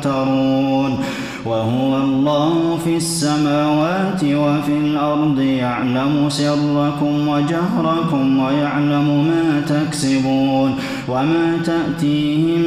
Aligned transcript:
تمترون 0.00 0.98
وهو 1.44 1.96
الله 1.96 2.78
في 2.84 2.96
السماوات 2.96 4.24
وفي 4.24 4.72
الأرض 4.84 5.40
يعلم 5.40 6.26
سركم 6.28 7.28
وجهركم 7.28 8.38
ويعلم 8.38 9.24
ما 9.24 9.60
تكسبون. 9.68 10.74
وما 11.08 11.58
تأتيهم 11.64 12.62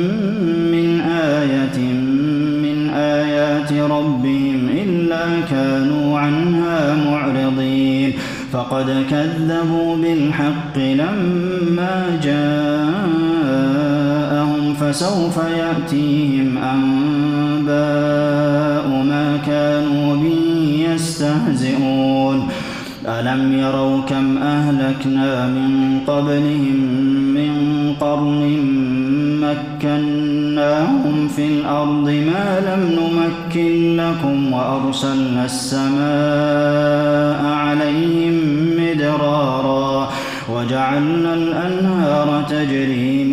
من 0.71 1.01
آية 1.01 1.77
من 2.63 2.89
آيات 2.89 3.73
ربهم 3.73 4.69
إلا 4.69 5.25
كانوا 5.49 6.19
عنها 6.19 6.95
معرضين. 6.95 8.13
فقد 8.53 9.05
كذبوا 9.09 9.95
بالحق 9.95 10.77
لما 10.77 12.19
جاءهم 12.23 12.92
فسوف 14.93 15.37
يأتيهم 15.37 16.57
أنباء 16.57 17.73
ما 19.03 19.37
كانوا 19.45 20.15
به 20.15 20.85
يستهزئون. 20.89 22.49
ألم 23.07 23.59
يروا 23.59 24.01
كم 24.01 24.37
أهلكنا 24.37 25.47
من 25.47 25.99
قبلهم 26.07 26.79
من 27.33 27.53
قرن 28.01 28.59
مكناهم 29.41 31.27
في 31.27 31.47
الأرض 31.47 32.09
ما 32.09 32.59
لم 32.67 32.81
نمكن 32.99 33.97
لكم 33.97 34.53
وأرسلنا 34.53 35.45
السماء 35.45 37.41
عليهم 37.45 38.35
مدرارا 38.77 40.09
وجعلنا 40.49 41.33
الأنهار 41.33 42.43
تجري 42.49 43.23
من 43.23 43.32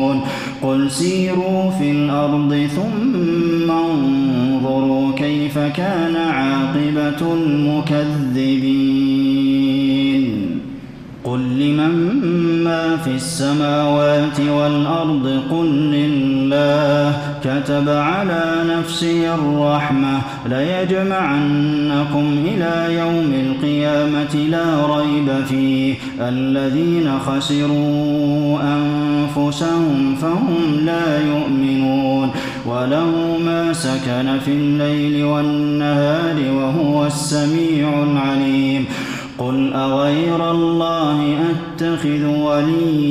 قل 0.61 0.91
سيروا 0.91 1.71
في 1.71 1.91
الأرض 1.91 2.67
ثم 2.75 3.71
انظروا 3.71 5.11
كيف 5.15 5.57
كان 5.57 6.15
عاقبة 6.15 7.33
المكذبين. 7.33 9.01
قل 11.23 11.39
لمن 11.39 12.23
ما 12.63 12.97
في 12.97 13.11
السماوات 13.15 14.39
والأرض؟ 14.39 15.41
قل 15.51 15.67
لله. 15.67 17.30
كتب 17.43 17.89
على 17.89 18.63
نفسه 18.65 19.35
الرحمة 19.35 20.21
ليجمعنكم 20.45 22.35
إلى 22.45 22.95
يوم 22.95 23.33
القيامة 23.33 24.35
لا 24.35 24.97
ريب 24.97 25.45
فيه. 25.45 25.95
الذين 26.19 27.19
خسروا 27.19 28.59
أنفسهم 28.61 30.15
فهم 30.21 30.85
لا 30.85 31.25
يؤمنون. 31.25 32.29
وله 32.65 33.37
ما 33.45 33.73
سكن 33.73 34.39
في 34.45 34.51
الليل 34.51 35.23
والنهار 35.23 36.35
وهو 36.53 37.05
السميع 37.05 38.03
العليم. 38.03 38.85
قل 39.37 39.73
أغير 39.73 40.51
الله 40.51 41.35
أتخذ 41.51 42.25
وليا 42.25 43.10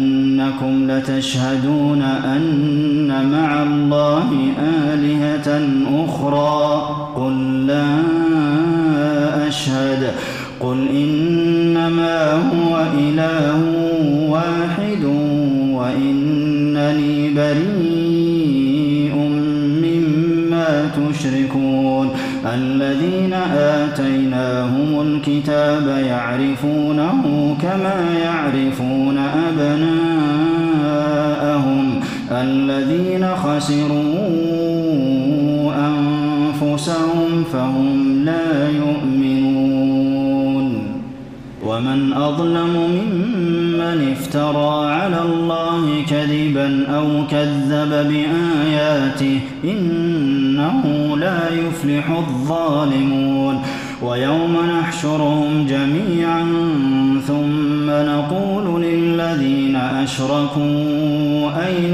أئنكم 0.61 0.91
لتشهدون 0.91 2.01
أن 2.01 3.29
مع 3.31 3.63
الله 3.63 4.29
آلهة 4.93 5.61
أخرى. 6.05 6.81
قل 7.15 7.67
لا 7.67 7.97
أشهد. 9.47 10.11
قل 10.59 10.87
إنما 10.87 12.33
هو 12.33 12.85
إله 12.99 13.59
واحد 14.29 15.03
وإنني 15.73 17.33
بريء 17.33 19.15
مما 19.83 20.89
تشركون. 20.95 22.09
الذين 22.53 23.33
آتيناهم 23.57 25.01
الكتاب 25.01 26.03
يعرفونه 26.07 27.55
كما 27.61 28.05
يعرفون 28.25 29.17
أبناءهم. 29.17 29.90
الذين 32.41 33.35
خسروا 33.35 34.01
أنفسهم 35.89 37.43
فهم 37.53 38.21
لا 38.25 38.69
يؤمنون. 38.69 40.65
ومن 41.65 42.13
أظلم 42.13 42.73
ممن 42.95 44.11
افترى 44.11 44.91
على 44.91 45.21
الله 45.21 45.83
كذبا 46.09 46.69
أو 46.97 47.07
كذب 47.31 47.89
بآياته 47.89 49.39
إنه 49.63 50.83
لا 51.17 51.39
يفلح 51.53 52.09
الظالمون. 52.09 53.61
ويوم 54.03 54.57
نحشرهم 54.79 55.65
جميعا 55.69 56.43
ثم 57.27 57.87
نقول 57.89 58.81
للذين 58.81 59.75
أشركوا 59.75 61.00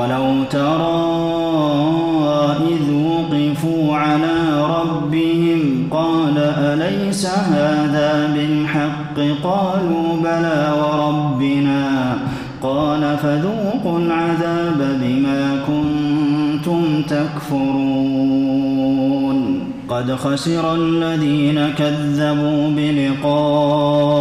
ولو 0.00 0.44
ترى 0.50 1.10
إذ 2.68 2.92
وقفوا 2.92 3.96
على 3.96 4.66
ربهم 4.80 5.88
قال 5.90 6.38
أليس 6.38 7.26
هذا 7.26 8.30
بالحق؟ 8.34 9.20
قالوا 9.44 10.16
بلى 10.24 10.72
وربنا. 10.82 12.16
قال 12.62 13.16
فذوقوا 13.22 13.98
العذاب 13.98 14.98
بما 15.02 15.62
كنتم 15.66 17.02
تكفرون. 17.08 18.30
قد 19.88 20.14
خسر 20.14 20.74
الذين 20.74 21.68
كذبوا 21.78 22.70
بلقاء 22.70 24.19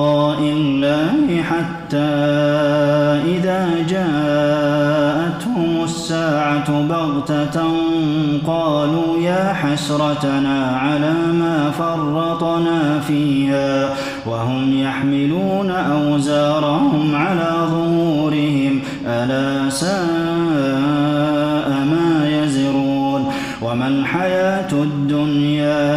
يا 9.30 9.54
حسرتنا 9.54 10.78
على 10.78 11.14
ما 11.14 11.72
فرطنا 11.72 13.00
فيها 13.08 13.90
وهم 14.26 14.84
يحملون 14.84 15.72
أوزارهم 15.72 17.16
على 17.16 17.52
ظهورهم 17.66 18.80
ألا 19.08 19.70
ساء 19.70 21.70
ما 21.94 22.30
يزرون. 22.30 23.32
وما 23.62 23.88
الحياة 23.88 24.72
الدنيا 24.72 25.88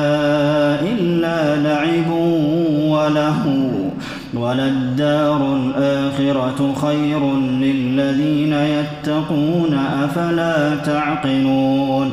إلا 0.81 1.57
لعب 1.57 2.11
وله 2.95 3.71
وللدار 4.35 5.57
الآخرة 5.57 6.75
خير 6.83 7.37
للذين 7.37 8.53
يتقون 8.53 9.79
أفلا 10.05 10.77
تعقلون. 10.77 12.13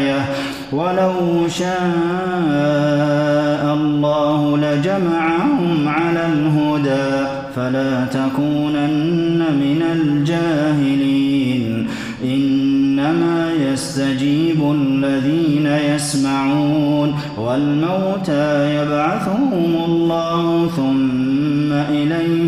ولو 0.71 1.47
شاء 1.47 1.73
الله 3.73 4.57
لجمعهم 4.57 5.87
على 5.87 6.25
الهدى 6.33 7.27
فلا 7.55 8.05
تكونن 8.05 9.39
من 9.63 9.81
الجاهلين. 9.95 11.87
إنما 12.23 13.51
يستجيب 13.53 14.71
الذين 14.71 15.67
يسمعون 15.95 17.09
والموتى 17.37 18.75
يبعثهم 18.75 19.71
الله 19.85 20.67
ثم 20.67 21.73
إليه 21.73 22.40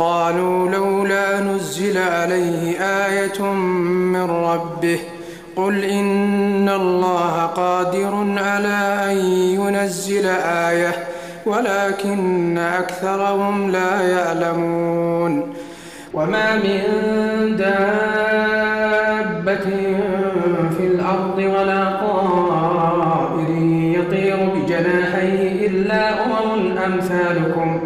وقالوا 0.00 0.68
لولا 0.70 1.40
نزل 1.40 1.98
عليه 1.98 2.80
آية 2.80 3.42
من 4.12 4.30
ربه 4.30 4.98
قل 5.56 5.84
إن 5.84 6.68
الله 6.68 7.46
قادر 7.46 8.14
على 8.36 8.98
أن 9.10 9.16
ينزل 9.60 10.26
آية 10.68 10.92
ولكن 11.46 12.58
أكثرهم 12.58 13.70
لا 13.70 14.00
يعلمون 14.00 15.54
وما 16.14 16.56
من 16.56 16.82
دابة 17.56 18.36
في 20.76 20.86
الأرض 20.86 21.38
ولا 21.38 22.00
طائر 22.00 23.50
يطير 23.98 24.36
بجناحيه 24.54 25.66
إلا 25.66 26.24
أمم 26.24 26.78
أمثالكم 26.78 27.85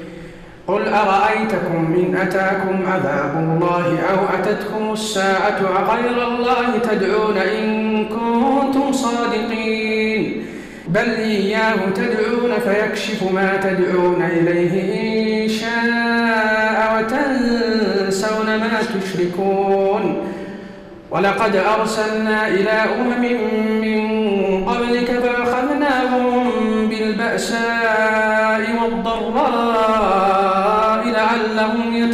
قل 0.67 0.87
أرأيتكم 0.87 1.95
إن 1.95 2.15
أتاكم 2.21 2.91
عذاب 2.91 3.33
الله 3.37 3.99
أو 4.11 4.17
أتتكم 4.39 4.93
الساعة 4.93 5.59
أغير 5.79 6.27
الله 6.27 6.77
تدعون 6.91 7.37
إن 7.37 8.05
كنتم 8.05 8.91
صادقين؟ 8.91 10.45
بل 10.87 11.09
إياه 11.09 11.75
تدعون 11.95 12.51
فيكشف 12.65 13.31
ما 13.33 13.57
تدعون 13.63 14.21
إليه 14.21 14.73
إن 15.43 15.49
شاء 15.49 16.97
وتنسون 16.97 18.45
ما 18.45 18.79
تشركون. 19.01 20.17
ولقد 21.11 21.55
أرسلنا 21.55 22.47
إلى 22.47 22.71
أمم 22.71 23.21
من 23.81 24.01
قبلك 24.65 25.11
فأخذناهم 25.11 26.51
بالبأساء 26.87 28.61
والضراء 28.81 29.20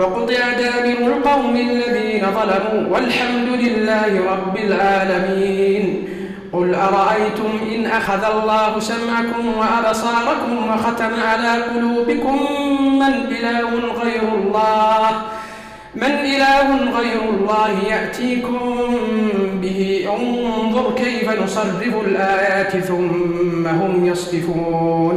فقطع 0.00 0.52
دابر 0.58 0.98
القوم 1.06 1.56
الذين 1.56 2.24
ظلموا 2.38 2.88
والحمد 2.92 3.48
لله 3.48 4.32
رب 4.32 4.56
العالمين. 4.56 6.04
قل 6.52 6.74
أرأيتم 6.74 7.50
إن 7.74 7.86
أخذ 7.86 8.24
الله 8.24 8.80
سمعكم 8.80 9.44
وأبصاركم 9.58 10.52
وختم 10.68 11.10
على 11.28 11.62
قلوبكم 11.62 12.36
من 12.98 13.14
إله 13.36 13.68
غير 14.02 14.22
الله؟ 14.38 15.10
من 15.94 16.12
إله 16.32 16.68
غير 16.98 17.22
الله 17.30 17.70
يأتيكم 17.90 18.60
به. 19.62 20.08
انظر 20.16 20.94
كيف 20.94 21.42
نصرف 21.42 21.94
الآيات 22.06 22.76
ثم 22.76 23.66
هم 23.66 24.06
يصدفون 24.06 25.16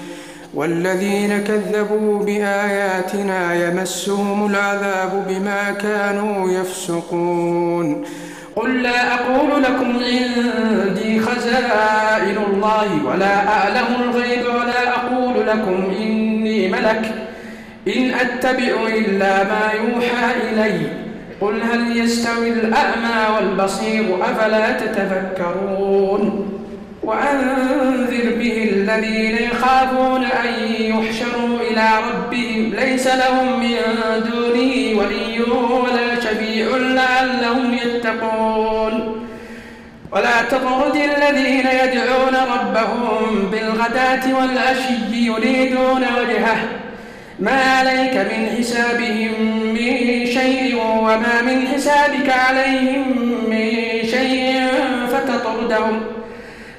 والذين 0.53 1.43
كذبوا 1.43 2.19
بآياتنا 2.19 3.67
يمسهم 3.67 4.45
العذاب 4.51 5.25
بما 5.29 5.71
كانوا 5.71 6.51
يفسقون. 6.51 8.03
قل 8.55 8.83
لا 8.83 9.13
أقول 9.13 9.63
لكم 9.63 9.93
عندي 10.03 11.19
خزائن 11.19 12.37
الله 12.53 13.05
ولا 13.05 13.47
أعلم 13.47 13.87
الغيب 14.03 14.45
ولا 14.45 14.89
أقول 14.89 15.47
لكم 15.47 15.93
إني 15.99 16.67
ملك. 16.67 17.13
إن 17.87 18.11
أتبع 18.13 18.87
إلا 18.87 19.43
ما 19.43 19.71
يوحى 19.73 20.51
إلي. 20.51 20.79
قل 21.41 21.61
هل 21.61 21.97
يستوي 21.97 22.49
الأعمى 22.49 23.35
والبصير 23.35 24.17
أفلا 24.21 24.71
تتفكرون 24.71 26.50
وأنذر 27.03 28.35
به 28.39 28.69
الذين 28.71 29.37
يخافون 29.37 30.23
أن 30.23 30.53
يحشروا 30.79 31.59
إلى 31.71 31.89
ربهم. 32.07 32.73
ليس 32.75 33.07
لهم 33.07 33.59
من 33.59 33.75
دونه 34.31 34.99
ولي 34.99 35.41
ولا 35.83 36.21
شفيع 36.21 36.67
لعلهم 36.77 37.73
يتقون. 37.73 39.25
ولا 40.11 40.41
تطرد 40.49 40.95
الذين 40.95 41.67
يدعون 41.83 42.35
ربهم 42.35 43.49
بالغداة 43.51 44.35
والعشي 44.35 44.93
يريدون 45.11 46.03
وجهه. 46.17 46.57
ما 47.39 47.61
عليك 47.61 48.15
من 48.15 48.55
حسابهم 48.57 49.31
من 49.73 50.25
شيء 50.25 50.75
وما 50.75 51.41
من 51.41 51.67
حسابك 51.67 52.29
عليهم 52.29 53.05
من 53.49 53.71
شيء 54.11 54.67
فتطردهم. 55.11 56.20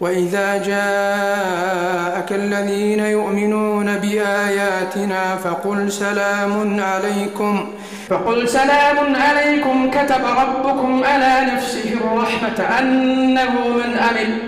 وإذا 0.00 0.56
جاءك 0.56 2.32
الذين 2.32 3.00
يؤمنون 3.00 3.96
بآياتنا 3.96 5.36
فقل 5.36 5.92
سلام 5.92 6.80
عليكم. 6.80 7.68
فقل 8.08 8.48
سلام 8.48 9.14
عليكم 9.14 9.90
كتب 9.90 10.20
ربكم 10.38 11.04
على 11.04 11.52
نفسه 11.52 11.92
الرحمة 11.94 12.78
أنه 12.78 13.52
من 13.68 13.98
أمن 14.10 14.38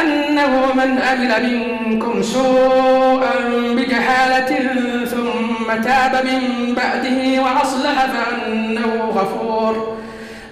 أنه 0.00 0.72
من 0.74 0.98
أمن 0.98 1.30
منكم 1.86 2.22
سوءا 2.22 3.34
بجهالة 3.76 4.56
ثم 5.04 5.82
تاب 5.82 6.24
من 6.24 6.74
بعده 6.74 7.42
وأصلح 7.42 8.06
فأنه 8.06 9.10
غفور 9.14 9.96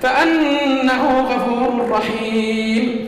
فأنه 0.03 1.21
غفور 1.21 1.91
رحيم. 1.91 3.08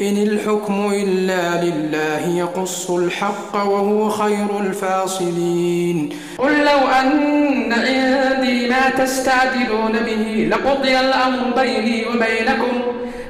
إن 0.00 0.16
الحكم 0.16 0.92
إلا 0.94 1.64
لله 1.64 2.38
يقص 2.38 2.90
الحق 2.90 3.54
وهو 3.54 4.10
خير 4.10 4.60
الفاصلين. 4.60 6.10
قل 6.38 6.64
لو 6.64 6.88
أن 7.00 7.72
عندي 7.72 8.68
ما 8.68 8.90
تستعجلون 9.04 9.92
به 9.92 10.48
لقضي 10.50 11.00
الأمر 11.00 11.52
بيني 11.56 12.04
وبينكم. 12.06 12.82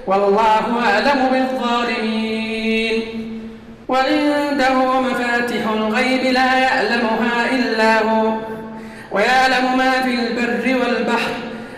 والله 0.07 0.65
أعلم 0.87 1.29
بالظالمين. 1.33 3.03
وعنده 3.89 5.01
مفاتح 5.01 5.73
الغيب 5.73 6.33
لا 6.33 6.59
يعلمها 6.59 7.51
إلا 7.53 8.03
هو. 8.03 8.35
ويعلم 9.13 9.79
ما 9.79 9.91
في 9.91 10.15
البر 10.15 10.65
والبحر 10.81 11.34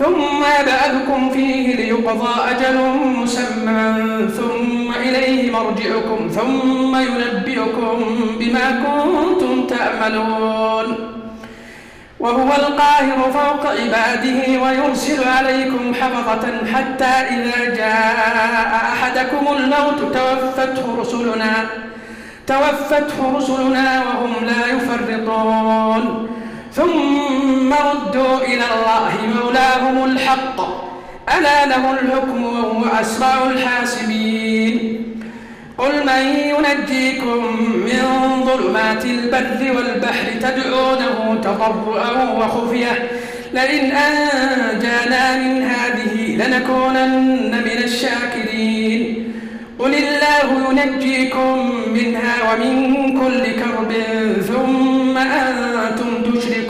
ثم 0.00 0.42
يبعثكم 0.60 1.30
فيه 1.30 1.76
ليقضى 1.76 2.50
أجل 2.50 2.76
مسمى 3.16 4.28
ثم 4.28 4.92
إليه 4.92 5.50
مرجعكم 5.50 6.28
ثم 6.28 6.96
ينبئكم 6.96 7.96
بما 8.38 8.70
كنتم 8.84 9.66
تعملون 9.66 10.96
وهو 12.20 12.48
القاهر 12.48 13.32
فوق 13.32 13.70
عباده 13.70 14.62
ويرسل 14.62 15.28
عليكم 15.28 15.94
حفظة 15.94 16.48
حتى 16.74 17.04
إذا 17.04 17.74
جاء 17.74 18.80
أحدكم 18.92 19.46
الموت 19.56 20.16
توفته 20.16 21.00
رسلنا 21.00 21.66
توفته 22.46 23.36
رسلنا 23.36 24.02
وهم 24.02 24.44
لا 24.44 24.66
يفرطون. 24.76 26.30
ثم 26.80 27.72
ردوا 27.72 28.36
إلى 28.50 28.64
الله 28.74 29.12
مولاهم 29.36 30.04
الحق. 30.04 30.60
ألا 31.36 31.66
له 31.66 31.90
الحكم 31.90 32.44
وهو 32.44 32.84
أسرع 33.00 33.50
الحاسبين. 33.50 34.76
قل 35.78 35.92
من 36.06 36.24
ينجيكم 36.52 37.40
من 37.88 38.02
ظلمات 38.44 39.04
البر 39.04 39.60
والبحر 39.76 40.26
تدعونه 40.40 41.40
تضرعا 41.42 42.12
وخفية. 42.38 43.10
لئن 43.52 43.84
أنجانا 43.92 45.36
من 45.36 45.62
هذه 45.62 46.14
لنكونن 46.40 47.52
من 47.66 47.78
الشاكرين. 47.84 49.02
قل 49.78 49.94
الله 49.94 50.48
ينجيكم 50.70 51.54
منها 51.94 52.34
ومن 52.46 52.74
كل 53.20 53.42
كرب 53.60 53.92
ثم 54.48 55.18
أنتم 55.18 56.10
تشركون. 56.32 56.69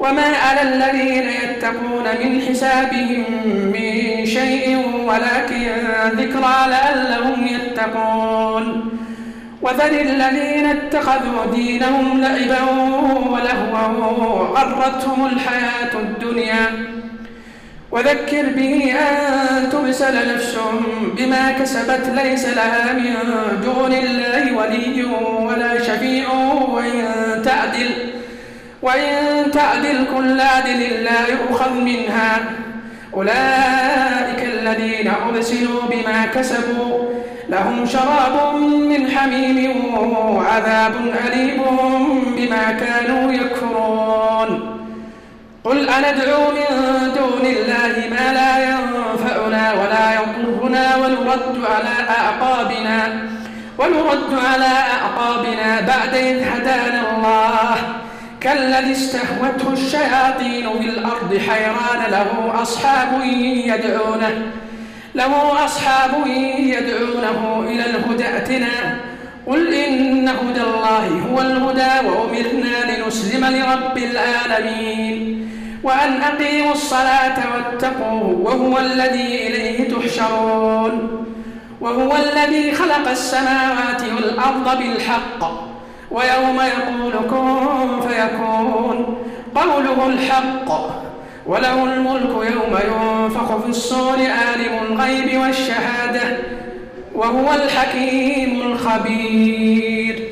وما 0.00 0.36
على 0.36 0.62
الذين 0.62 1.28
يتقون 1.28 2.04
من 2.22 2.42
حسابهم 2.42 3.24
من 3.72 4.26
شيء 4.26 4.78
ولكن 5.06 5.70
ذكرى 6.12 6.56
لعلهم 6.68 7.46
يتقون. 7.46 8.90
وذل 9.62 10.00
الذين 10.00 10.66
اتخذوا 10.66 11.54
دينهم 11.54 12.20
لعبا 12.20 12.62
ولهوا 13.30 14.06
وغرتهم 14.06 15.26
الحياة 15.26 15.94
الدنيا. 15.94 16.66
وذكر 17.90 18.46
به 18.56 18.94
أن 18.94 19.70
تبسل 19.70 20.34
نفس 20.34 20.58
بما 21.16 21.52
كسبت 21.52 22.12
ليس 22.24 22.46
لها 22.46 22.92
من 22.92 23.14
دون 23.64 23.92
الله 23.92 24.52
ولي 24.56 25.04
ولا 25.40 25.82
شفيع 25.82 26.32
وإن 26.68 27.04
تعدل. 27.44 28.07
وإن 28.82 29.50
تعدل 29.50 30.04
كل 30.16 30.40
عدل 30.40 30.80
لا 31.04 31.26
يؤخذ 31.28 31.72
منها. 31.72 32.40
أولئك 33.14 34.44
الذين 34.44 35.12
أرسلوا 35.28 35.82
بما 35.90 36.26
كسبوا. 36.26 37.08
لهم 37.48 37.86
شراب 37.86 38.54
من 38.62 39.10
حميم 39.10 39.86
وعذاب 40.36 40.92
أليم 41.26 41.62
بما 42.36 42.72
كانوا 42.72 43.32
يكفرون. 43.32 44.78
قل 45.64 45.88
أندعو 45.88 46.50
من 46.50 46.68
دون 47.14 47.46
الله 47.46 47.94
ما 48.10 48.32
لا 48.32 48.52
ينفعنا 48.70 49.72
ولا 49.72 50.14
يضرنا 50.14 50.96
ونرد 50.96 51.64
على 51.64 51.94
أعقابنا 52.18 53.28
ونرد 53.78 54.32
على 54.52 54.72
أعقابنا 54.94 55.80
بعد 55.80 56.14
إذ 56.14 56.42
هدانا 56.42 57.16
الله. 57.16 57.76
كالذي 58.40 58.92
استهوته 58.92 59.72
الشياطين 59.72 60.78
في 60.80 60.88
الأرض 60.88 61.38
حيران 61.48 62.10
له 62.10 62.62
أصحاب 62.62 63.24
يدعونه 63.24 64.42
له 65.14 65.64
أصحاب 65.64 66.26
يدعونه 66.58 67.64
إلى 67.68 67.84
الهدى 67.90 68.24
ائتنا. 68.24 68.98
قل 69.46 69.74
إن 69.74 70.28
هدى 70.28 70.60
الله 70.60 71.06
هو 71.30 71.40
الهدى 71.40 72.08
وأمرنا 72.08 72.76
لنسلم 72.90 73.44
لرب 73.44 73.98
العالمين. 73.98 75.50
وأن 75.82 76.22
أقيموا 76.22 76.72
الصلاة 76.72 77.38
واتقوه 77.54 78.38
وهو 78.42 78.78
الذي 78.78 79.46
إليه 79.46 79.94
تحشرون. 79.94 81.24
وهو 81.80 82.16
الذي 82.16 82.72
خلق 82.72 83.08
السماوات 83.10 84.02
والأرض 84.16 84.78
بالحق. 84.78 85.68
ويوم 86.10 86.60
يقول 86.60 87.12
كن 87.30 88.08
فيكون. 88.08 89.18
قوله 89.54 90.06
الحق 90.06 90.68
وله 91.46 91.84
الملك 91.84 92.30
يوم 92.30 92.78
ينفخ 92.88 93.56
في 93.56 93.68
الصور 93.68 94.16
عالم 94.16 94.74
الغيب 94.90 95.40
والشهادة 95.40 96.36
وهو 97.14 97.54
الحكيم 97.54 98.62
الخبير. 98.62 100.28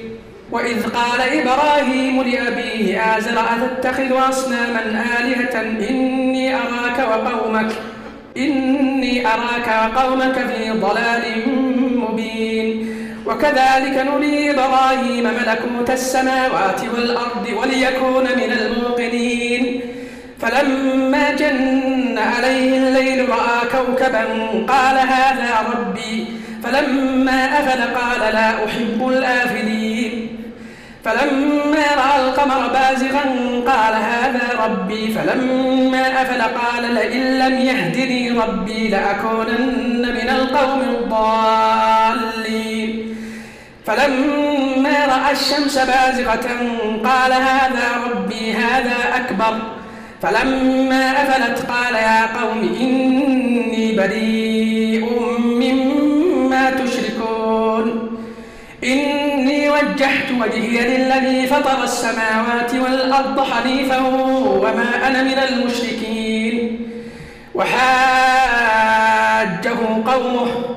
وإذ 0.53 0.87
قال 0.87 1.21
إبراهيم 1.21 2.23
لأبيه 2.23 3.17
آزر 3.19 3.41
أتتخذ 3.41 4.29
أصناما 4.29 5.05
آلهة؟ 5.21 5.61
إني 5.91 6.55
أراك 6.55 6.99
وقومك 7.11 7.73
إني 8.37 9.27
أراك 9.27 9.95
وقومك 9.97 10.35
في 10.35 10.71
ضلال 10.71 11.23
مبين. 11.97 12.96
وكذلك 13.27 14.07
نري 14.11 14.51
إبراهيم 14.51 15.25
ملكوت 15.25 15.91
السماوات 15.91 16.81
والأرض 16.95 17.47
وليكون 17.59 18.25
من 18.25 18.53
الموقنين. 18.61 19.81
فلما 20.41 21.31
جن 21.31 22.19
عليه 22.19 22.79
الليل 22.79 23.29
رأى 23.29 23.69
كوكبا 23.73 24.25
قال 24.69 24.99
هذا 24.99 25.67
ربي. 25.73 26.27
فلما 26.65 27.61
أفل 27.61 27.81
قال 27.95 28.21
لا 28.35 28.65
أحب 28.65 29.09
الآفلين. 29.09 30.29
فلما 31.05 31.87
رأى 31.97 32.29
القمر 32.29 32.69
بازغا 32.69 33.25
قال 33.67 33.95
هذا 33.95 34.65
ربي. 34.65 35.13
فلما 35.13 36.23
أفل 36.23 36.43
قال 36.43 36.95
لئن 36.95 37.39
لم 37.39 37.61
يهدني 37.61 38.31
ربي 38.31 38.89
لأكونن 38.89 40.15
من 40.15 40.29
القوم 40.29 40.81
الضالين. 40.81 43.06
فلما 43.87 45.07
رأى 45.07 45.33
الشمس 45.33 45.79
بازغة 45.79 46.49
قال 47.05 47.33
هذا 47.33 47.97
ربي 48.07 48.53
هذا 48.53 48.97
أكبر. 49.17 49.59
فلما 50.23 51.13
أفلت 51.23 51.59
قال 51.71 51.95
يا 51.95 52.27
قوم 52.41 52.77
إني 52.81 53.97
بريء 53.97 55.05
مما 55.39 56.71
تشركون. 56.71 58.17
إني 58.85 59.71
وجهت 59.71 60.31
وجهي 60.41 60.97
للذي 60.97 61.47
فطر 61.47 61.85
السماوات 61.85 62.75
والأرض 62.75 63.41
حنيفا 63.41 63.99
وما 64.47 65.07
أنا 65.09 65.23
من 65.23 65.39
المشركين. 65.39 66.89
وحاجه 67.55 67.87
قومه 70.07 70.77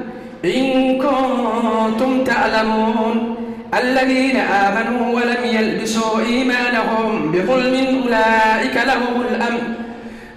إن 0.45 0.97
كنتم 0.97 2.23
تعلمون 2.23 3.35
الذين 3.79 4.37
آمنوا 4.37 5.15
ولم 5.15 5.43
يلبسوا 5.43 6.19
إيمانهم 6.19 7.31
بظلم 7.31 8.03
أولئك 8.03 8.75
لهم 8.75 9.21
الأمن 9.21 9.73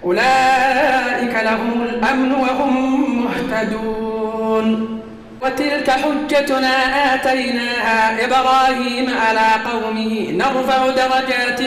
أولئك 0.03 1.43
لهم 1.43 1.81
الأمن 1.83 2.31
وهم 2.31 3.25
مهتدون. 3.25 4.99
وتلك 5.41 5.89
حجتنا 5.89 6.75
آتيناها 7.13 8.25
إبراهيم 8.25 9.09
على 9.25 9.47
قومه 9.71 10.31
نرفع 10.31 10.87
درجات 10.87 11.61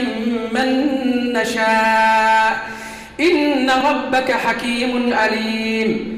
من 0.53 0.87
نشاء. 1.33 2.59
إن 3.20 3.70
ربك 3.70 4.33
حكيم 4.33 5.14
عليم 5.14 6.18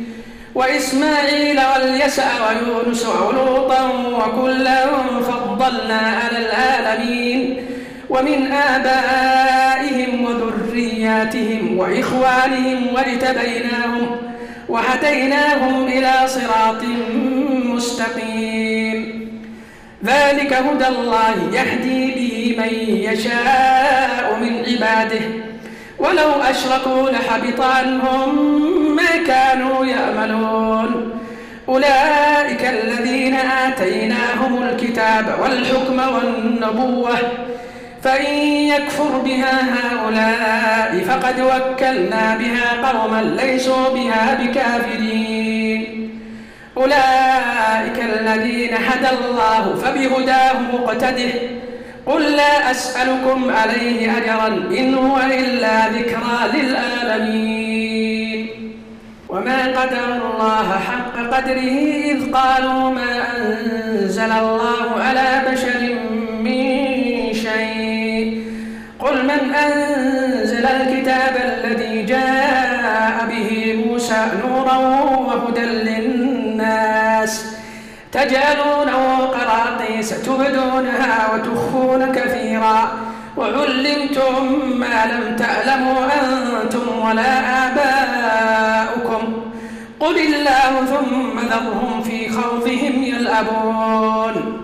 وإسماعيل 0.55 1.59
واليسع 1.73 2.29
ويونس 2.47 3.05
ولوطا 3.05 3.89
وكلا 4.13 4.85
فضلنا 5.21 5.99
على 5.99 6.37
العالمين 6.45 7.65
ومن 8.09 8.51
آبائهم 8.51 10.25
وذرياتهم 10.25 11.77
وإخوانهم 11.77 12.93
واجتبيناهم 12.93 14.17
وهديناهم 14.69 15.87
إلى 15.87 16.13
صراط 16.27 16.83
مستقيم. 17.65 19.21
ذلك 20.05 20.53
هدى 20.53 20.87
الله 20.87 21.35
يهدي 21.53 22.11
به 22.11 22.55
من 22.57 22.73
يشاء 23.11 24.37
من 24.41 24.63
عباده. 24.67 25.50
ولو 26.01 26.31
أشركوا 26.49 27.09
لحبط 27.09 27.61
عنهم 27.61 28.29
ما 28.95 29.11
كانوا 29.27 29.85
يعملون. 29.85 31.19
أولئك 31.69 32.65
الذين 32.65 33.35
آتيناهم 33.35 34.63
الكتاب 34.63 35.25
والحكم 35.41 36.15
والنبوة 36.15 37.17
فإن 38.03 38.33
يكفر 38.73 39.17
بها 39.25 39.55
هؤلاء 39.77 41.03
فقد 41.07 41.39
وكلنا 41.39 42.37
بها 42.39 42.91
قوما 42.91 43.21
ليسوا 43.21 43.89
بها 43.89 44.37
بكافرين. 44.41 45.81
أولئك 46.77 47.97
الذين 48.13 48.73
هدى 48.73 49.09
الله 49.09 49.75
فبهداه 49.75 50.53
مقتده 50.73 51.33
قل 52.05 52.35
لا 52.35 52.71
أسألكم 52.71 53.49
عليه 53.49 54.17
أجرا 54.17 54.47
إن 54.47 54.93
هو 54.93 55.17
إلا 55.17 55.87
ذكرى 55.89 56.39
للعالمين. 56.53 58.47
وما 59.29 59.81
قدر 59.81 60.07
الله 60.15 60.79
حق 60.79 61.15
قدره 61.33 61.77
إذ 62.11 62.31
قالوا 62.31 62.89
ما 62.89 63.37
أنزل 63.37 64.31
الله 64.31 65.01
على 65.01 65.41
بشر 65.51 65.81
من 66.43 66.63
شيء. 67.33 68.43
قل 68.99 69.23
من 69.23 69.55
أنزل 69.55 70.65
الكتاب 70.65 71.35
الذي 71.35 72.01
جاء 72.01 73.25
به 73.29 73.49
موسى 73.85 74.27
نورا 74.43 74.77
وهدى 74.77 75.65
للناس 75.65 77.60
تجعلونه 78.11 79.17
قراطيس 79.17 80.09
تبدونها 80.09 81.33
وتخفون 81.33 82.11
كثيرا. 82.11 82.91
وعلمتم 83.37 84.69
ما 84.79 85.05
لم 85.05 85.35
تعلموا 85.35 86.05
أنتم 86.05 86.99
ولا 87.05 87.39
آباؤكم. 87.67 89.23
قل 89.99 90.17
الله 90.17 90.85
ثم 90.85 91.39
ذرهم 91.39 92.03
في 92.03 92.29
خوضهم 92.29 93.03
يلعبون. 93.03 94.61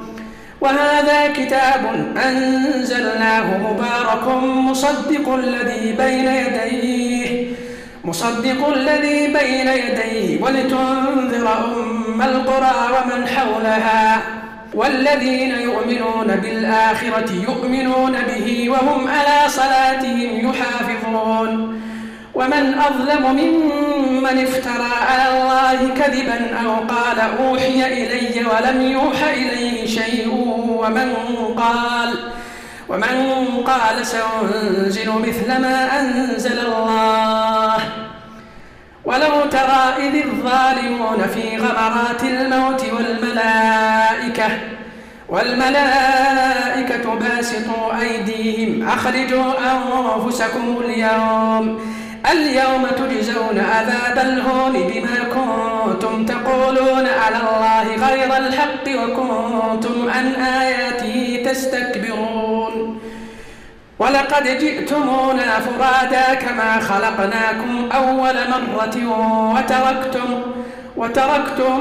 وهذا 0.62 1.28
كتاب 1.28 2.14
أنزلناه 2.26 3.58
مبارك 3.58 4.28
مصدق 4.44 5.34
الذي 5.34 5.94
بين 5.94 6.28
يديه. 6.28 7.47
مصدق 8.08 8.67
الذي 8.67 9.28
بين 9.28 9.67
يديه 9.67 10.43
ولتنذر 10.43 11.48
أم 11.65 12.22
القرى 12.22 12.78
ومن 12.96 13.28
حولها 13.28 14.22
والذين 14.74 15.52
يؤمنون 15.52 16.36
بالآخرة 16.36 17.32
يؤمنون 17.50 18.15
به 18.28 18.70
وهم 18.70 19.08
على 19.08 19.50
صلاتهم 19.50 20.50
يحافظون. 20.50 21.82
ومن 22.36 22.80
أظلم 22.80 23.24
ممن 23.41 24.38
افترى 24.48 24.93
على 25.10 25.26
الله 25.34 25.80
كذبا 26.00 26.39
أو 26.65 26.72
قال 26.96 27.20
أوحي 27.20 27.80
إلي 27.86 28.46
ولم 28.46 28.82
يوحى 28.82 29.34
إليه 29.34 29.88
شيء 29.88 30.28
ومن 30.82 31.13
قال 31.58 32.13
ومن 32.89 33.15
قال 33.65 34.06
سأنزل 34.06 35.10
مثل 35.10 35.48
ما 35.48 36.00
أنزل 36.00 36.60
الله. 36.60 37.67
ولو 39.08 39.46
ترى 39.52 40.08
إذ 40.08 40.15
الظالمون 40.15 41.28
في 41.34 41.58
غمرات 41.58 42.24
الموت 42.24 42.86
والملائكة 42.93 44.48
والملائكة 45.30 47.15
باسطوا 47.15 48.02
أيديهم 48.02 48.88
أخرجوا 48.88 49.54
أنفسكم 49.72 50.78
اليوم 50.86 51.80
اليوم 52.32 52.88
تجزون 52.98 53.60
عذاب 53.60 54.26
الهون 54.26 54.74
بما 54.74 55.17
كنتم 55.36 56.26
تقولون 56.26 57.08
على 57.08 57.38
الله 57.38 58.08
غير 58.08 58.38
الحق 58.38 58.88
وكنتم 58.88 60.10
عن 60.10 60.36
آياته 60.36 61.43
تستكبرون 61.52 63.00
ولقد 64.00 64.44
جئتمونا 64.44 65.60
فرادا 65.60 66.34
كما 66.34 66.80
خلقناكم 66.80 67.90
أول 67.92 68.36
مرة 68.50 68.98
وتركتم 69.56 70.42
وتركتم 70.98 71.80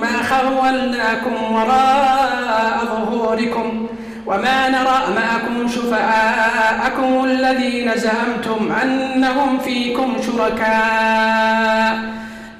ما 0.00 0.22
خولناكم 0.30 1.52
وراء 1.54 2.78
ظهوركم 2.84 3.86
وما 4.26 4.68
نرى 4.68 4.98
معكم 5.16 5.68
شفعاءكم 5.68 7.24
الذين 7.24 7.96
زعمتم 7.96 8.72
أنهم 8.82 9.58
فيكم 9.58 10.16
شركاء. 10.26 11.98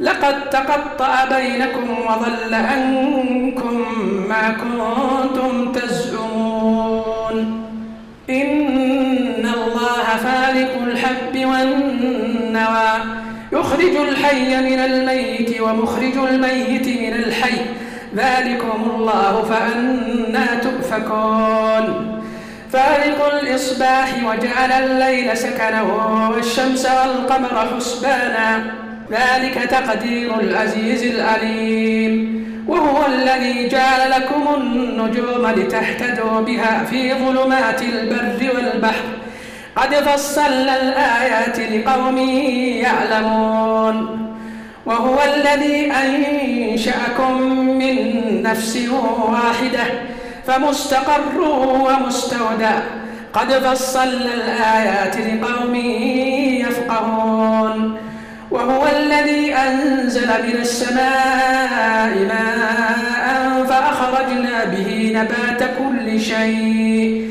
لقد 0.01 0.51
تقطع 0.51 1.25
بينكم 1.25 1.87
وضل 2.09 2.55
عنكم 2.55 3.85
ما 4.29 4.45
كنتم 4.61 5.73
تزعمون. 5.73 7.39
إن 8.31 8.74
فالق 10.45 10.83
الحب 10.83 11.37
والنوى. 11.37 12.93
يخرج 13.53 13.97
الحي 14.09 14.57
من 14.57 14.79
الميت 14.79 15.61
ومخرج 15.61 16.17
الميت 16.31 16.87
من 16.87 17.13
الحي. 17.15 17.57
ذلكم 18.17 18.91
الله 18.95 19.43
فأنا 19.43 20.47
تؤفكون. 20.63 22.21
فالق 22.73 23.35
الإصباح 23.35 24.09
وجعل 24.25 24.73
الليل 24.73 25.37
سكنا 25.37 25.83
والشمس 25.83 26.87
والقمر 26.87 27.69
حسبانا. 27.77 28.65
ذلك 29.11 29.55
تقدير 29.71 30.41
العزيز 30.41 31.03
العليم. 31.03 32.45
وهو 32.69 33.07
الذي 33.07 33.69
جعل 33.69 34.11
لكم 34.11 34.55
النجوم 34.57 35.47
لتهتدوا 35.57 36.41
بها 36.41 36.85
في 36.91 37.15
ظلمات 37.15 37.83
البر 37.83 38.51
والبحر. 38.55 39.05
قد 39.77 39.95
فصلنا 39.95 40.81
الآيات 40.83 41.59
لقوم 41.59 42.19
يعلمون 42.87 43.97
وهو 44.87 45.19
الذي 45.35 45.93
أنشأكم 45.93 47.43
من 47.79 47.97
نفس 48.43 48.79
واحدة 49.29 49.85
فمستقر 50.47 51.41
ومستودع. 51.87 52.81
قد 53.33 53.53
فصلنا 53.53 54.35
الآيات 54.35 55.17
لقوم 55.17 55.75
يفقهون 56.65 57.97
وهو 58.51 58.87
الذي 58.87 59.55
أنزل 59.55 60.29
من 60.29 60.57
السماء 60.61 62.13
ماء 62.29 63.65
فأخرجنا 63.69 64.65
به 64.65 65.13
نبات 65.15 65.63
كل 65.79 66.21
شيء. 66.21 67.31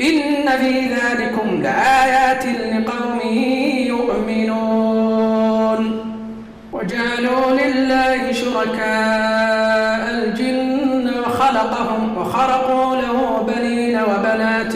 إن 0.00 0.48
في 0.60 0.94
ذلكم 0.94 1.62
لآيات 1.62 2.44
لقوم 2.46 3.20
يؤمنون. 3.86 5.80
وجعلوا 6.72 7.50
لله 7.60 8.32
شركاء 8.32 10.10
الجن 10.10 11.10
وخلقهم 11.26 12.18
وخرقوا 12.18 12.96
له 12.96 13.46
بنين 13.48 13.96
وبنات 13.96 14.74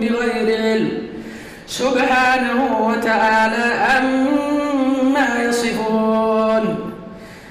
بغير 0.00 0.62
علم. 0.62 0.88
سبحانه 1.66 2.60
وتعالى 2.88 3.77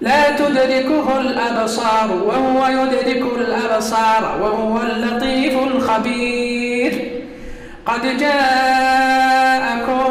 لا 0.00 0.30
تدركه 0.30 1.20
الأبصار 1.20 2.10
وهو 2.26 2.66
يدرك 2.66 3.22
الأبصار 3.36 4.38
وهو 4.42 4.80
اللطيف 4.82 5.62
الخبير. 5.62 7.12
قد 7.86 8.18
جاءكم 8.18 10.08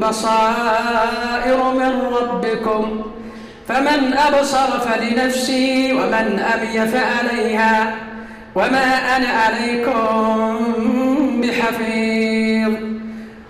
بصائر 0.00 1.72
من 1.74 1.92
ربكم 2.20 3.02
فمن 3.68 4.14
أبصر 4.14 4.80
فلنفسه 4.80 5.90
ومن 5.92 6.38
أبي 6.54 6.86
فعليها 6.86 7.94
وما 8.54 9.16
أنا 9.16 9.28
عليكم 9.28 10.56
بحفيظ. 11.40 12.85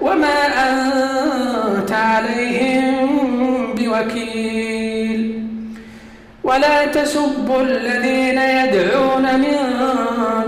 وما 0.00 0.46
أنت 0.68 1.92
عليهم 1.92 2.96
بوكيل. 3.74 5.44
ولا 6.44 6.86
تسبوا 6.86 7.62
الذين 7.62 8.38
يدعون 8.38 9.40
من 9.40 9.56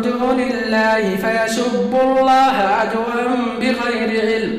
دون 0.02 0.40
الله 0.40 1.16
فيسبوا 1.16 2.02
الله 2.02 2.54
عدوا 2.78 3.36
بغير 3.60 4.20
علم. 4.20 4.58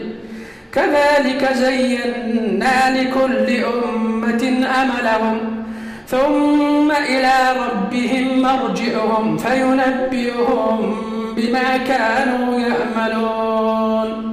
كذلك 0.73 1.53
زينا 1.53 3.01
لكل 3.01 3.63
أمة 3.63 4.67
أملهم. 4.82 5.39
ثم 6.08 6.91
إلى 6.91 7.34
ربهم 7.58 8.41
مرجعهم 8.41 9.38
فينبئهم 9.38 10.95
بما 11.36 11.77
كانوا 11.77 12.60
يعملون. 12.60 14.33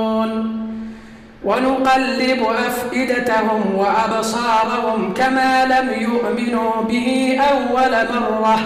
ونقلب 1.45 2.43
أفئدتهم 2.67 3.61
وأبصارهم 3.75 5.13
كما 5.13 5.65
لم 5.65 5.89
يؤمنوا 6.01 6.81
به 6.89 7.39
أول 7.51 7.91
مرة 7.91 8.59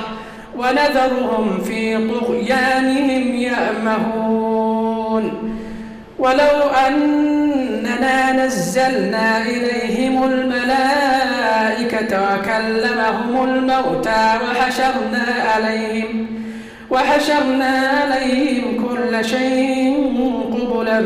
ونذرهم 0.58 1.62
في 1.64 2.08
طغيانهم 2.08 3.36
يأمهون. 3.36 5.34
ولو 6.20 6.70
أننا 6.88 8.46
نزلنا 8.46 9.42
إليهم 9.42 10.24
الملائكة 10.24 12.22
وكلمهم 12.24 13.44
الموتى 13.44 14.40
وحشرنا 14.44 15.26
عليهم 15.56 16.28
وحشرنا 16.90 17.88
عليهم 17.88 18.88
كل 18.88 19.26
شيء 19.26 19.96
قبلا 20.54 21.06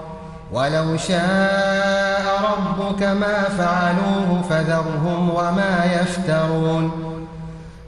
ولو 0.51 0.97
شاء 0.97 2.25
ربك 2.43 3.03
ما 3.03 3.43
فعلوه 3.57 4.41
فذرهم 4.49 5.29
وما 5.29 5.85
يفترون 6.01 6.91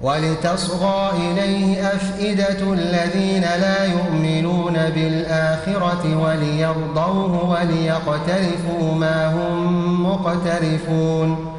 ولتصغى 0.02 1.12
إليه 1.18 1.88
أفئدة 1.88 2.74
الذين 2.74 3.42
لا 3.42 3.86
يؤمنون 3.86 4.74
بالآخرة 4.74 6.18
وليرضوه 6.18 7.50
وليقترفوا 7.50 8.96
ما 8.96 9.34
هم 9.34 10.04
مقترفون 10.04 11.54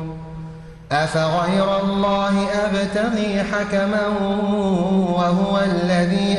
أفغير 0.92 1.80
الله 1.80 2.46
أبتغي 2.64 3.42
حكما 3.42 4.06
وهو 5.16 5.60
الذي 5.60 6.38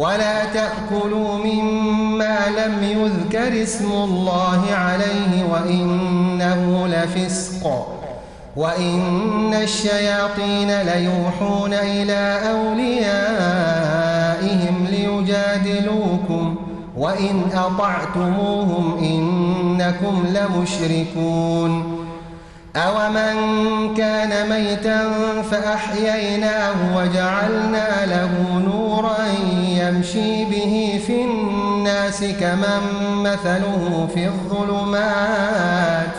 ولا 0.00 0.44
تأكلوا 0.44 1.34
مما 1.44 2.38
لم 2.48 2.82
يذكر 2.82 3.62
اسم 3.62 3.92
الله 3.92 4.62
عليه 4.72 5.44
وإنه 5.52 6.88
لفسق 6.88 7.86
وإن 8.56 9.54
الشياطين 9.54 10.82
ليوحون 10.82 11.72
إلى 11.72 12.40
أوليائهم 12.50 13.16
ليجادلوكم 14.90 16.54
وإن 16.96 17.42
أطعتموهم 17.54 18.98
إنكم 18.98 20.24
لمشركون 20.28 22.00
أومن 22.76 23.34
كان 23.94 24.48
ميتا 24.50 25.10
فأحييناه 25.50 26.96
وجعلنا 26.96 28.06
له 28.06 28.62
نورا 28.66 29.16
يمشي 29.90 30.44
به 30.44 31.00
في 31.06 31.22
الناس 31.24 32.24
كمن 32.40 32.82
مثله 33.22 34.08
في 34.14 34.26
الظلمات 34.26 36.14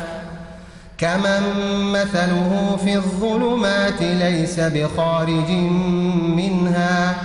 كمن 0.97 1.43
مثله 1.91 2.77
في 2.84 2.95
الظلمات 2.95 4.01
ليس 4.01 4.60
بخارج 4.60 5.51
منها. 6.38 7.15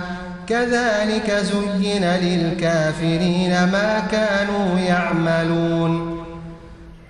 كذلك 0.47 1.31
زين 1.31 2.03
للكافرين 2.03 3.51
ما 3.51 4.03
كانوا 4.11 4.79
يعملون. 4.79 6.17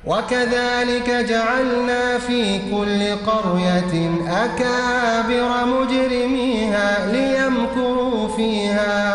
وكذلك 0.06 1.26
جعلنا 1.30 2.18
في 2.28 2.60
كل 2.60 3.30
قرية 3.32 4.12
أكابر 4.28 5.66
مجرميها 5.66 7.12
ليمكروا 7.12 8.28
فيها. 8.38 9.07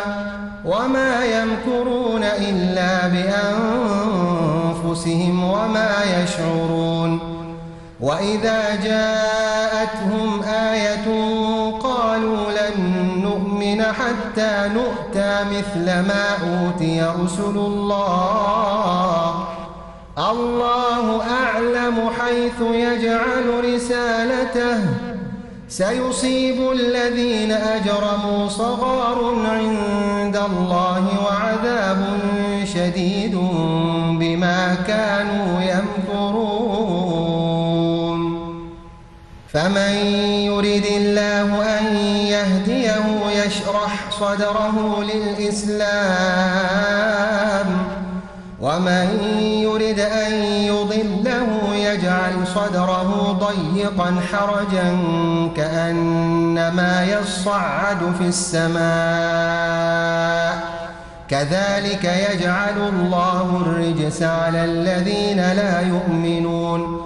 إلا 3.32 3.52
بأنفسهم 4.84 5.44
وما 5.44 5.90
يشعرون 6.22 7.18
وإذا 8.00 8.74
جاءتهم 8.84 10.42
آية 10.42 11.06
قالوا 11.82 12.50
لن 12.50 12.80
نؤمن 13.22 13.82
حتى 13.82 14.70
نؤتى 14.74 15.44
مثل 15.50 15.84
ما 15.84 16.26
أوتي 16.42 17.02
رسل 17.24 17.56
الله. 17.56 19.44
الله 20.18 21.22
أعلم 21.44 22.10
حيث 22.20 22.60
يجعل 22.60 23.74
رسالته. 23.74 24.78
سيصيب 25.68 26.70
الذين 26.72 27.52
أجرموا 27.52 28.48
صغار 28.48 29.34
عند 29.46 30.36
الله 30.36 31.04
وعذاب 31.24 32.18
شديد 32.82 33.34
بما 34.20 34.74
كانوا 34.86 35.62
يمكرون. 35.62 36.62
فمن 39.52 39.94
يرد 40.50 40.86
الله 40.96 41.78
أن 41.78 41.96
يهديه 42.26 43.06
يشرح 43.44 44.10
صدره 44.10 45.02
للإسلام 45.02 45.82
ومن 48.60 49.08
يرد 49.42 50.00
أن 50.00 50.32
يضله 50.42 51.74
يجعل 51.74 52.46
صدره 52.54 53.38
ضيقا 53.46 54.20
حرجا 54.33 54.98
كأنما 55.56 57.04
يصعد 57.04 58.14
في 58.18 58.24
السماء. 58.24 58.83
كذلك 61.33 62.04
يجعل 62.04 62.88
الله 62.88 63.62
الرجس 63.66 64.22
على 64.22 64.64
الذين 64.64 65.37
لا 65.37 65.80
يؤمنون. 65.80 67.00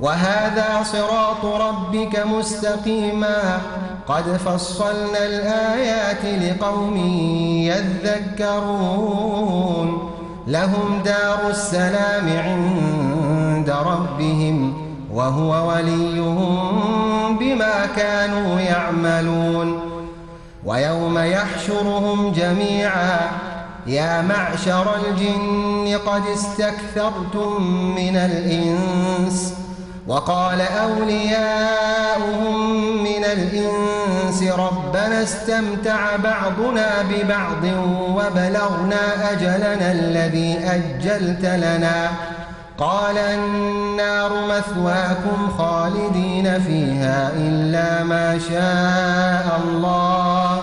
وهذا 0.00 0.82
صراط 0.82 1.44
ربك 1.44 2.26
مستقيما. 2.26 3.60
قد 4.08 4.22
فصلنا 4.22 5.26
الآيات 5.26 6.24
لقوم 6.24 6.96
يذكرون. 8.36 10.10
لهم 10.46 11.02
دار 11.04 11.50
السلام 11.50 12.28
عند 12.38 13.70
ربهم 13.70 14.74
وهو 15.12 15.68
وليهم 15.72 17.38
بما 17.38 17.86
كانوا 17.96 18.60
يعملون. 18.60 19.80
ويوم 20.64 21.18
يحشرهم 21.18 22.32
جميعا 22.32 23.51
يا 23.86 24.22
معشر 24.22 24.86
الجن 24.96 25.98
قد 26.06 26.22
استكثرتم 26.26 27.62
من 27.96 28.16
الإنس 28.16 29.54
وقال 30.06 30.60
أولياؤهم 30.60 32.56
من 33.02 33.24
الإنس 33.24 34.42
ربنا 34.42 35.22
استمتع 35.22 36.16
بعضنا 36.16 37.02
ببعض 37.10 37.64
وبلغنا 38.10 39.32
أجلنا 39.32 39.92
الذي 39.92 40.58
أجلت 40.64 41.44
لنا. 41.44 42.10
قال 42.78 43.18
النار 43.18 44.46
مثواكم 44.46 45.50
خالدين 45.58 46.60
فيها 46.60 47.32
إلا 47.36 48.04
ما 48.04 48.38
شاء 48.38 49.60
الله. 49.64 50.62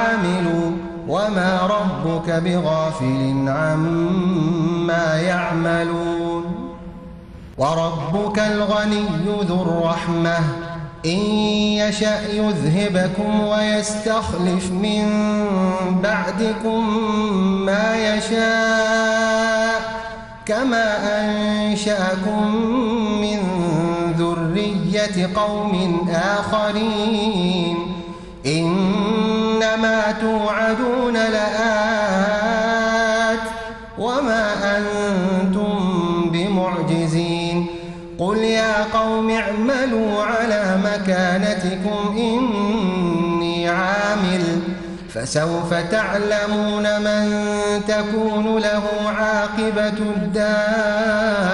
ربك 2.31 2.43
بغافل 2.43 3.45
عما 3.47 5.21
يعملون. 5.21 6.43
وربك 7.57 8.39
الغني 8.39 9.05
ذو 9.47 9.61
الرحمة. 9.61 10.39
إن 11.05 11.19
يشأ 11.79 12.19
يذهبكم 12.33 13.39
ويستخلف 13.39 14.71
من 14.71 15.09
بعدكم 16.03 16.97
ما 17.65 18.15
يشاء. 18.15 19.81
كما 20.45 20.97
أنشأكم 21.19 22.55
من 23.21 23.39
ذرية 24.17 25.29
قوم 25.35 26.07
آخرين. 26.13 27.77
إنما 28.45 30.11
توعدون 30.21 31.13
لآت 31.13 32.00
قوم 38.93 39.29
اعملوا 39.29 40.23
على 40.23 40.77
مكانتكم 40.83 42.17
إني 42.17 43.69
عامل 43.69 44.61
فسوف 45.09 45.73
تعلمون 45.73 47.01
من 47.01 47.31
تكون 47.87 48.57
له 48.57 48.83
عاقبة 49.05 49.97
الدار 50.15 51.51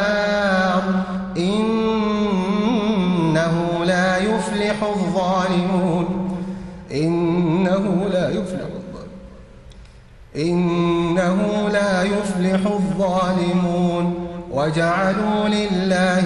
إنه 1.37 3.53
لا 3.85 4.17
يفلح 4.17 4.83
الظالمون 4.83 6.37
إنه 6.91 8.07
لا 8.13 8.29
يفلح 8.29 8.67
الظالمون 8.75 9.07
إنه 10.35 11.69
لا 11.73 12.03
يفلح 12.03 12.71
الظالمون 12.71 14.27
وجعلوا 14.51 15.47
لله 15.47 16.25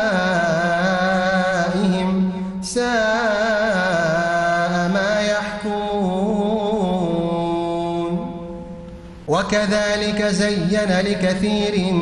وكذلك 9.41 10.23
زين 10.23 10.99
لكثير 10.99 11.93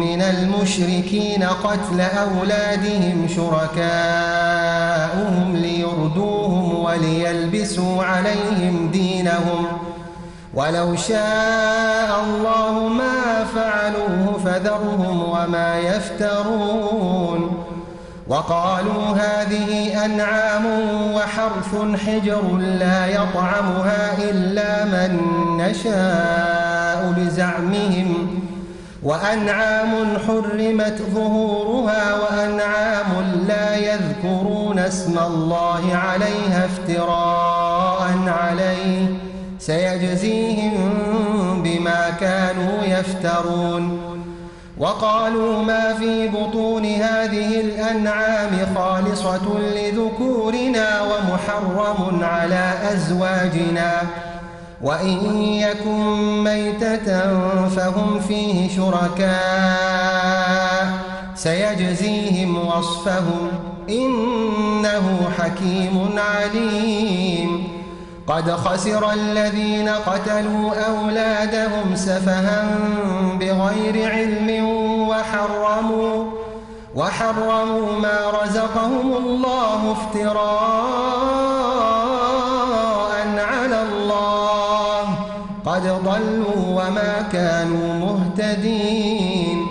من 0.00 0.22
المشركين 0.22 1.44
قتل 1.44 2.00
أولادهم 2.00 3.28
شركاؤهم 3.36 3.96
ليردوهم 5.56 6.84
وليلبسوا 6.84 8.04
عليهم 8.04 8.90
دينهم 8.92 9.66
ولو 10.54 10.96
شاء 10.96 12.24
الله 12.24 12.88
ما 12.88 13.44
فعلوه 13.54 14.40
فذرهم 14.44 15.22
وما 15.22 15.78
يفترون 15.78 17.64
وقالوا 18.28 19.16
هذه 19.16 20.04
أنعام 20.04 20.66
وحرث 21.14 21.74
حجر 22.06 22.56
لا 22.56 23.06
يطعمها 23.06 24.18
إلا 24.30 24.84
من 24.84 25.20
نشاء 25.56 26.67
بزعمهم 27.16 28.40
وأنعام 29.02 30.18
حرمت 30.26 31.02
ظهورها 31.14 32.14
وأنعام 32.14 33.42
لا 33.48 33.76
يذكرون 33.76 34.78
اسم 34.78 35.18
الله 35.18 35.94
عليها 35.94 36.64
افتراء 36.64 38.18
عليه 38.26 39.06
سيجزيهم 39.58 40.82
بما 41.62 42.10
كانوا 42.20 42.84
يفترون 42.84 43.98
وقالوا 44.78 45.62
ما 45.62 45.94
في 45.94 46.28
بطون 46.28 46.84
هذه 46.84 47.60
الأنعام 47.60 48.50
خالصة 48.74 49.58
لذكورنا 49.58 51.00
ومحرم 51.02 52.24
على 52.24 52.72
أزواجنا 52.92 53.92
وإن 54.82 55.42
يكن 55.42 56.44
ميتة 56.44 57.38
فهم 57.68 58.20
فيه 58.28 58.76
شركاء 58.76 60.18
سيجزيهم 61.34 62.66
وصفهم 62.66 63.48
إنه 63.88 65.30
حكيم 65.38 66.08
عليم 66.18 67.68
قد 68.26 68.50
خسر 68.50 69.12
الذين 69.12 69.88
قتلوا 69.88 70.72
أولادهم 70.88 71.94
سفها 71.94 72.78
بغير 73.40 74.10
علم 74.12 74.64
وحرموا 75.08 76.24
وحرموا 76.94 77.98
ما 78.02 78.42
رزقهم 78.42 79.16
الله 79.16 79.92
افتراء 79.92 81.47
ضلوا 86.08 86.66
وما 86.66 87.28
كانوا 87.32 87.94
مهتدين 87.94 89.66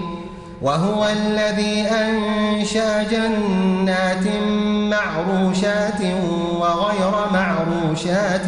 وهو 0.61 1.07
الذي 1.07 1.81
أنشأ 1.81 3.03
جنات 3.03 4.27
معروشات 4.91 6.01
وغير 6.59 7.13
معروشات 7.33 8.47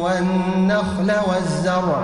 والنخل 0.00 1.12
والزرع 1.28 2.02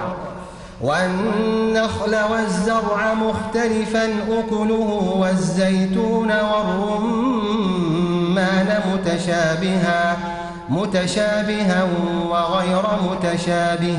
والنخل 0.80 2.16
والزرع 2.30 3.14
مختلفا 3.14 4.04
أكله 4.30 5.14
والزيتون 5.18 6.30
والرمان 6.30 7.62
متشابها 8.92 10.16
متشابها 10.68 11.86
وغير 12.30 12.82
متشابه. 13.10 13.98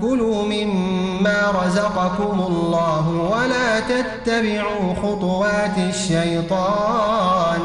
كلوا 0.00 0.42
مما 0.42 1.52
رزقكم 1.64 2.40
الله 2.46 3.08
ولا 3.08 3.80
تتبعوا 3.80 4.94
خطوات 4.94 5.78
الشيطان 5.78 7.60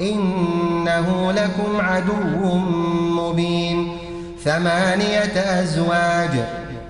إنه 0.00 1.32
لكم 1.32 1.80
عدو 1.80 2.54
مبين 2.98 3.98
ثمانية 4.44 5.62
أزواج 5.62 6.30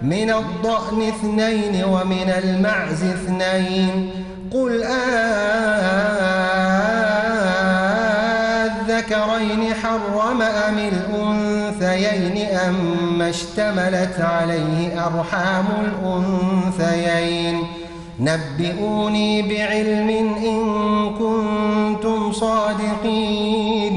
من 0.02 0.30
الضأن 0.30 1.02
اثنين 1.02 1.84
ومن 1.84 2.30
المعز 2.44 3.04
اثنين 3.04 4.10
قل 4.52 4.82
آذكرين 8.88 9.74
حرم 9.74 10.42
أم 10.42 10.78
الأنثيين 11.96 12.46
أم 12.68 13.22
اشتملت 13.22 14.20
عليه 14.20 15.06
أرحام 15.06 15.66
الأنثيين. 15.84 17.62
نبئوني 18.20 19.42
بعلم 19.42 20.08
إن 20.36 20.60
كنتم 21.18 22.32
صادقين. 22.32 23.96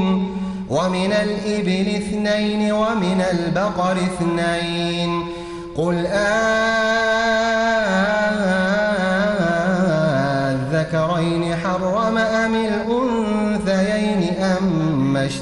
ومن 0.69 1.13
الإبل 1.13 1.95
اثنين 1.95 2.71
ومن 2.71 3.23
البقر 3.31 3.91
اثنين. 3.91 5.27
قل 5.77 6.05
آذكرين 6.05 6.98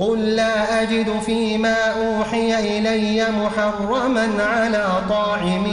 قل 0.00 0.18
لا 0.18 0.82
أجد 0.82 1.20
فيما 1.26 1.76
أوحي 1.76 2.78
إلي 2.78 3.24
محرما 3.30 4.28
على 4.42 4.86
طاعم 5.08 5.66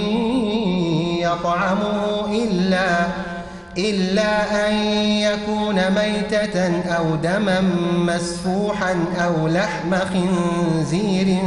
يطعمه 1.20 2.26
إلا 2.32 2.88
إلا 3.78 4.68
أن 4.68 4.76
يكون 4.98 5.76
ميتة 5.76 6.82
أو 6.98 7.16
دما 7.16 7.62
مسفوحا 7.94 8.96
أو 9.18 9.48
لحم 9.48 9.96
خنزير 9.96 11.38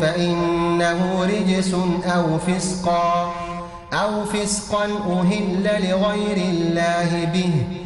فإنه 0.00 1.24
رجس 1.24 1.74
أو 2.04 2.38
فسقا 2.38 3.32
أو 3.92 4.24
فسقا 4.24 4.84
أهل 4.84 5.64
لغير 5.64 6.36
الله 6.36 7.28
به 7.32 7.85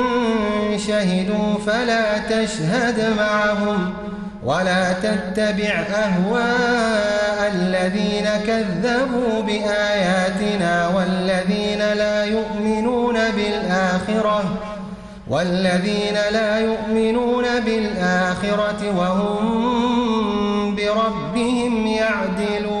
شهدوا 1.01 1.57
فلا 1.65 2.17
تشهد 2.17 3.17
معهم 3.17 3.93
ولا 4.43 4.93
تتبع 4.93 5.73
أهواء 5.95 7.51
الذين 7.53 8.29
كذبوا 8.47 9.41
بآياتنا 9.41 10.87
والذين 10.87 11.79
لا 11.79 12.23
يؤمنون 12.25 13.13
بالآخرة 13.13 14.43
والذين 15.29 16.15
لا 16.31 16.59
يؤمنون 16.59 17.45
بالآخرة 17.65 18.97
وهم 18.97 20.75
بربهم 20.75 21.87
يعدلون 21.87 22.80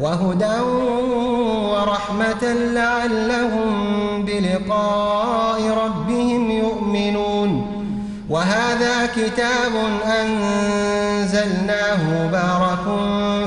وهدى 0.00 0.60
ورحمة 1.70 2.52
لعلهم 2.52 3.68
بلقاء 4.24 5.60
ربهم 5.84 6.50
يؤمنون. 6.50 7.66
وهذا 8.30 9.06
كتاب 9.06 9.72
أنزلناه 10.20 12.26
مبارك 12.26 12.84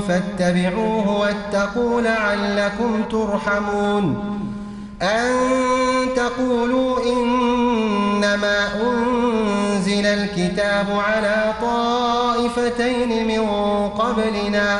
فاتبعوه 0.08 1.20
واتقوا 1.20 2.02
لعلكم 2.02 3.04
ترحمون. 3.12 4.34
أن 5.02 5.32
تقولوا 6.16 7.00
إنما 7.06 8.58
أنزل 8.84 10.06
الكتاب 10.06 10.88
على 11.08 11.54
طائفتين 11.62 13.28
من 13.28 13.50
قبلنا. 13.90 14.80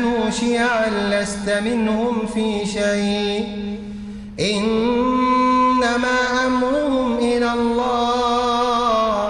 وكانوا 0.00 0.30
شيعا 0.30 0.88
لست 0.88 1.50
منهم 1.64 2.26
في 2.34 2.66
شيء. 2.66 3.44
إنما 4.40 6.18
أمرهم 6.46 7.18
إلى 7.18 7.52
الله. 7.52 9.28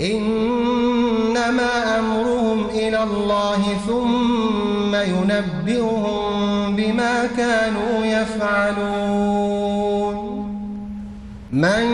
إنما 0.00 1.98
أمرهم 1.98 2.66
إلى 2.70 3.02
الله 3.02 3.62
ثم 3.86 4.94
ينبئهم 4.94 6.76
بما 6.76 7.26
كانوا 7.36 8.06
يفعلون. 8.06 9.36
من 11.52 11.84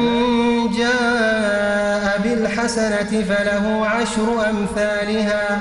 جاء 0.79 2.21
بالحسنة 2.25 3.23
فله 3.29 3.87
عشر 3.87 4.51
أمثالها. 4.51 5.61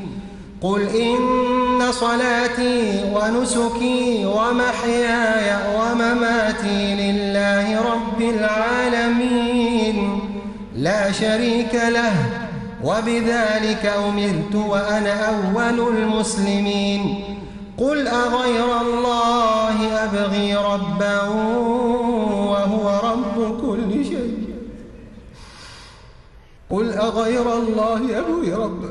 قل 0.61 0.81
إن 0.81 1.91
صلاتي 1.91 3.03
ونسكي 3.13 4.25
ومحياي 4.25 5.75
ومماتي 5.75 6.95
لله 6.95 7.81
رب 7.93 8.21
العالمين 8.21 10.19
لا 10.75 11.11
شريك 11.11 11.75
له 11.75 12.13
وبذلك 12.83 13.85
أمرت 14.09 14.55
وأنا 14.55 15.29
أول 15.29 15.97
المسلمين 15.97 17.23
قل 17.77 18.07
أغير 18.07 18.81
الله 18.81 20.03
أبغي 20.03 20.55
ربا 20.55 21.21
وهو 22.51 22.99
رب 23.03 23.61
كل 23.61 24.05
شيء 24.05 24.41
قل 26.69 26.93
أغير 26.93 27.53
الله 27.57 28.19
أبوي 28.19 28.53
ربا 28.53 28.90